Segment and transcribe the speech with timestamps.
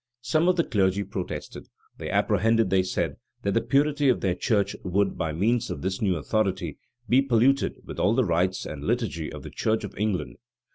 [0.23, 1.67] Some of the clergy protested.
[1.99, 6.01] They apprehended, they said, that the purity of their church would, by means of this
[6.01, 10.37] new authority, be polluted with all the rites and liturgy of the church of England.